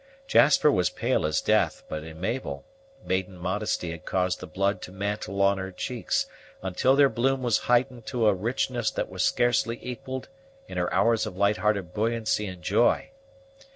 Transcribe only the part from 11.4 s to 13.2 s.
hearted buoyancy and joy.